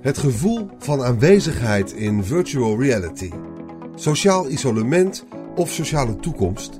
[0.00, 3.30] Het gevoel van aanwezigheid in virtual reality.
[3.94, 6.78] Sociaal isolement of sociale toekomst.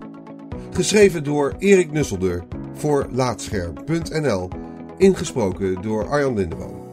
[0.70, 4.50] Geschreven door Erik Nusselder voor Laatscherm.nl.
[4.98, 6.88] Ingesproken door Arjan Lindeboom.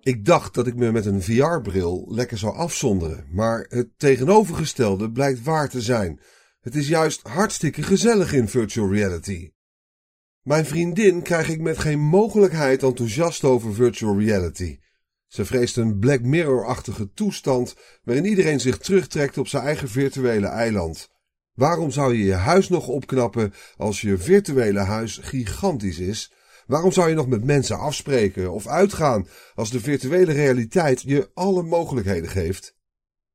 [0.00, 5.42] Ik dacht dat ik me met een VR-bril lekker zou afzonderen, maar het tegenovergestelde blijkt
[5.42, 6.20] waar te zijn.
[6.60, 9.53] Het is juist hartstikke gezellig in virtual reality.
[10.44, 14.78] Mijn vriendin krijg ik met geen mogelijkheid enthousiast over virtual reality.
[15.26, 21.08] Ze vreest een Black Mirror-achtige toestand waarin iedereen zich terugtrekt op zijn eigen virtuele eiland.
[21.54, 26.32] Waarom zou je je huis nog opknappen als je virtuele huis gigantisch is?
[26.66, 31.62] Waarom zou je nog met mensen afspreken of uitgaan als de virtuele realiteit je alle
[31.62, 32.76] mogelijkheden geeft?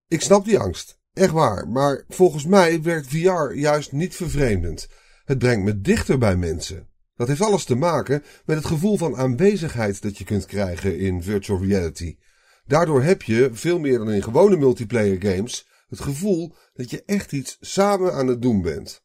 [0.07, 4.88] Ik snap die angst, echt waar, maar volgens mij werkt VR juist niet vervreemdend.
[5.25, 6.88] Het brengt me dichter bij mensen.
[7.19, 11.23] Dat heeft alles te maken met het gevoel van aanwezigheid dat je kunt krijgen in
[11.23, 12.17] virtual reality.
[12.66, 17.31] Daardoor heb je, veel meer dan in gewone multiplayer games, het gevoel dat je echt
[17.31, 19.03] iets samen aan het doen bent.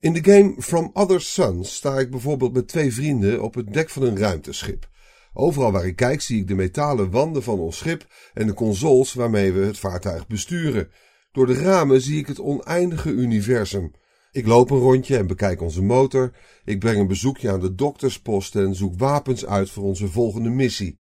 [0.00, 3.88] In de game From Other Suns sta ik bijvoorbeeld met twee vrienden op het dek
[3.88, 4.88] van een ruimteschip.
[5.32, 9.12] Overal waar ik kijk zie ik de metalen wanden van ons schip en de consoles
[9.12, 10.90] waarmee we het vaartuig besturen.
[11.32, 13.92] Door de ramen zie ik het oneindige universum.
[14.30, 16.32] Ik loop een rondje en bekijk onze motor.
[16.64, 20.98] Ik breng een bezoekje aan de dokterspost en zoek wapens uit voor onze volgende missie.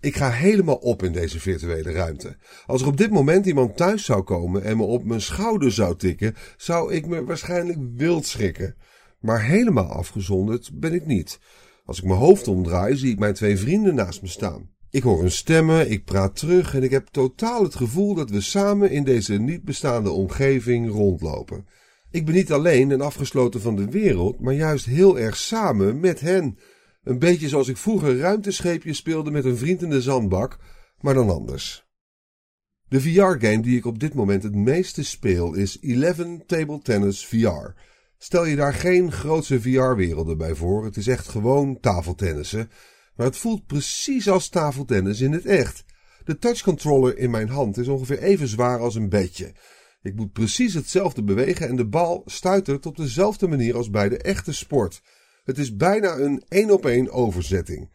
[0.00, 2.36] Ik ga helemaal op in deze virtuele ruimte.
[2.66, 5.96] Als er op dit moment iemand thuis zou komen en me op mijn schouder zou
[5.96, 8.76] tikken, zou ik me waarschijnlijk wild schrikken.
[9.20, 11.38] Maar helemaal afgezonderd ben ik niet.
[11.84, 14.70] Als ik mijn hoofd omdraai, zie ik mijn twee vrienden naast me staan.
[14.90, 18.40] Ik hoor hun stemmen, ik praat terug en ik heb totaal het gevoel dat we
[18.40, 21.66] samen in deze niet bestaande omgeving rondlopen.
[22.10, 26.20] Ik ben niet alleen en afgesloten van de wereld, maar juist heel erg samen met
[26.20, 26.58] hen.
[27.02, 30.58] Een beetje zoals ik vroeger ruimtescheepje speelde met een vriend in de zandbak,
[31.00, 31.86] maar dan anders.
[32.88, 37.74] De VR-game die ik op dit moment het meeste speel is Eleven Table Tennis VR.
[38.18, 42.70] Stel je daar geen grootse VR-werelden bij voor, het is echt gewoon tafeltennissen,
[43.16, 45.84] maar het voelt precies als tafeltennis in het echt.
[46.24, 49.52] De touchcontroller in mijn hand is ongeveer even zwaar als een bedje.
[50.02, 54.18] Ik moet precies hetzelfde bewegen en de bal stuitert op dezelfde manier als bij de
[54.18, 55.02] echte sport.
[55.44, 57.90] Het is bijna een één op één overzetting.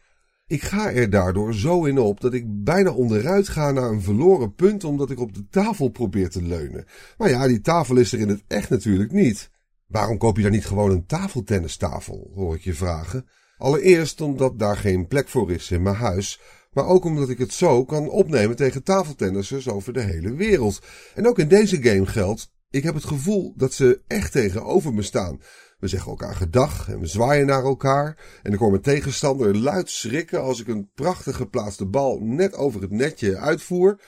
[0.48, 4.56] Ik ga er daardoor zo in op dat ik bijna onderuit ga naar een verloren
[4.56, 6.86] punt omdat ik op de tafel probeer te leunen.
[7.18, 9.50] Maar ja, die tafel is er in het echt natuurlijk niet.
[9.88, 13.28] Waarom koop je dan niet gewoon een tafeltennistafel, hoor ik je vragen.
[13.58, 16.40] Allereerst omdat daar geen plek voor is in mijn huis,
[16.72, 20.82] maar ook omdat ik het zo kan opnemen tegen tafeltennissers over de hele wereld.
[21.16, 25.02] En ook in deze game geldt, ik heb het gevoel dat ze echt tegenover me
[25.02, 25.42] staan.
[25.80, 28.40] We zeggen elkaar gedag en we zwaaien naar elkaar.
[28.44, 32.82] En ik hoor mijn tegenstander luid schrikken als ik een prachtig geplaatste bal net over
[32.82, 34.02] het netje uitvoer.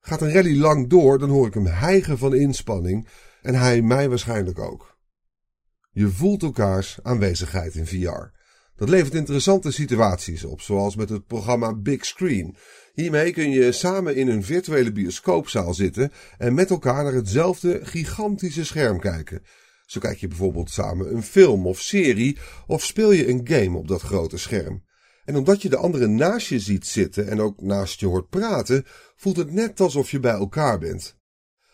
[0.00, 3.08] Gaat een rally lang door, dan hoor ik hem hijgen van inspanning.
[3.42, 4.98] En hij mij waarschijnlijk ook.
[5.90, 8.32] Je voelt elkaars aanwezigheid in VR.
[8.76, 12.56] Dat levert interessante situaties op, zoals met het programma Big Screen.
[12.92, 18.64] Hiermee kun je samen in een virtuele bioscoopzaal zitten en met elkaar naar hetzelfde gigantische
[18.64, 19.42] scherm kijken.
[19.86, 23.88] Zo kijk je bijvoorbeeld samen een film of serie of speel je een game op
[23.88, 24.84] dat grote scherm.
[25.24, 28.84] En omdat je de anderen naast je ziet zitten en ook naast je hoort praten,
[29.16, 31.16] voelt het net alsof je bij elkaar bent.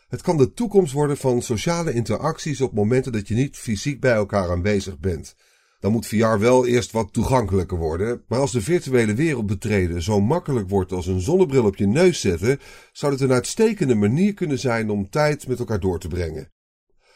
[0.09, 4.12] Het kan de toekomst worden van sociale interacties op momenten dat je niet fysiek bij
[4.12, 5.34] elkaar aanwezig bent.
[5.81, 10.21] Dan moet VR wel eerst wat toegankelijker worden, maar als de virtuele wereld betreden zo
[10.21, 12.61] makkelijk wordt als een zonnebril op je neus zetten,
[12.93, 16.53] zou het een uitstekende manier kunnen zijn om tijd met elkaar door te brengen.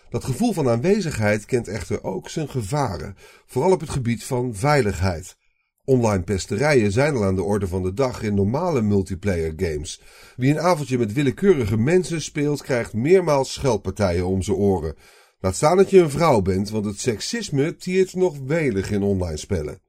[0.08, 3.16] Dat gevoel van aanwezigheid kent echter ook zijn gevaren,
[3.46, 5.36] vooral op het gebied van veiligheid.
[5.84, 10.00] Online pesterijen zijn al aan de orde van de dag in normale multiplayer games.
[10.36, 14.94] Wie een avondje met willekeurige mensen speelt, krijgt meermaals scheldpartijen om zijn oren.
[15.44, 19.36] Laat staan dat je een vrouw bent, want het seksisme tiert nog welig in online
[19.36, 19.80] spellen.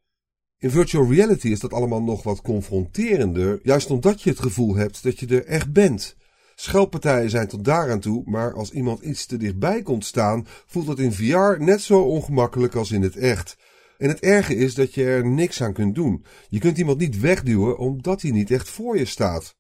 [0.57, 5.03] In virtual reality is dat allemaal nog wat confronterender, juist omdat je het gevoel hebt
[5.03, 6.15] dat je er echt bent.
[6.56, 11.00] Scheldpartijen zijn tot daaraan toe, maar als iemand iets te dichtbij komt staan, voelt dat
[11.00, 13.57] in VR net zo ongemakkelijk als in het echt.
[13.97, 16.25] En het erge is dat je er niks aan kunt doen.
[16.50, 19.56] Je kunt iemand niet wegduwen omdat hij niet echt voor je staat.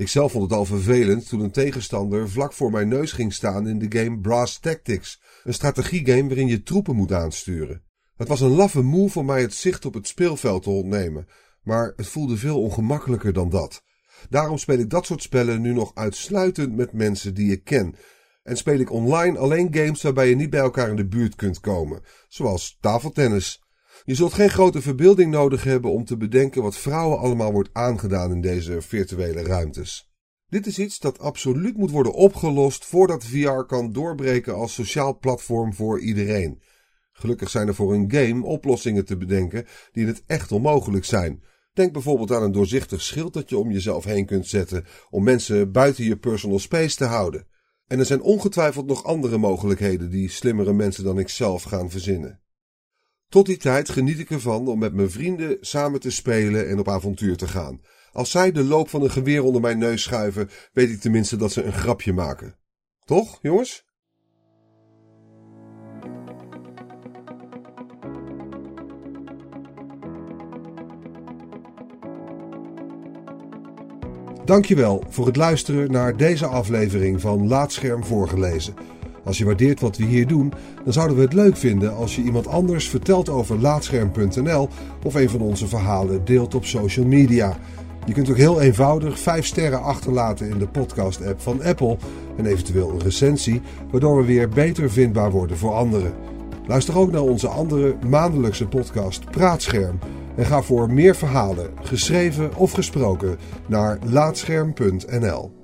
[0.00, 3.68] Ik zelf vond het al vervelend toen een tegenstander vlak voor mijn neus ging staan
[3.68, 7.82] in de game Brass Tactics, een strategiegame waarin je troepen moet aansturen.
[8.16, 11.28] Het was een laffe move om mij het zicht op het speelveld te ontnemen,
[11.62, 13.82] maar het voelde veel ongemakkelijker dan dat.
[14.28, 17.94] Daarom speel ik dat soort spellen nu nog uitsluitend met mensen die ik ken.
[18.42, 21.60] En speel ik online alleen games waarbij je niet bij elkaar in de buurt kunt
[21.60, 23.62] komen, zoals tafeltennis.
[24.04, 28.30] Je zult geen grote verbeelding nodig hebben om te bedenken wat vrouwen allemaal wordt aangedaan
[28.30, 30.10] in deze virtuele ruimtes.
[30.48, 35.74] Dit is iets dat absoluut moet worden opgelost voordat VR kan doorbreken als sociaal platform
[35.74, 36.62] voor iedereen.
[37.12, 41.42] Gelukkig zijn er voor een game oplossingen te bedenken die het echt onmogelijk zijn.
[41.72, 45.72] Denk bijvoorbeeld aan een doorzichtig schild dat je om jezelf heen kunt zetten om mensen
[45.72, 47.46] buiten je personal space te houden.
[47.86, 52.40] En er zijn ongetwijfeld nog andere mogelijkheden die slimmere mensen dan ikzelf gaan verzinnen.
[53.30, 56.88] Tot die tijd geniet ik ervan om met mijn vrienden samen te spelen en op
[56.88, 57.80] avontuur te gaan.
[58.12, 61.52] Als zij de loop van een geweer onder mijn neus schuiven, weet ik tenminste dat
[61.52, 62.56] ze een grapje maken.
[63.04, 63.84] Toch, jongens?
[74.44, 78.74] Dankjewel voor het luisteren naar deze aflevering van Laatscherm voorgelezen.
[79.24, 80.52] Als je waardeert wat we hier doen,
[80.84, 84.68] dan zouden we het leuk vinden als je iemand anders vertelt over laatscherm.nl
[85.04, 87.58] of een van onze verhalen deelt op social media.
[88.06, 91.96] Je kunt ook heel eenvoudig 5 sterren achterlaten in de podcast-app van Apple
[92.36, 96.12] en eventueel een recensie, waardoor we weer beter vindbaar worden voor anderen.
[96.66, 99.98] Luister ook naar onze andere maandelijkse podcast Praatscherm
[100.36, 105.59] en ga voor meer verhalen, geschreven of gesproken, naar laatscherm.nl.